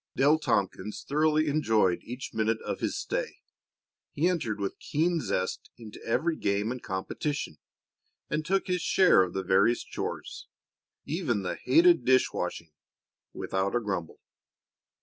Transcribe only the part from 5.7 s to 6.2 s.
into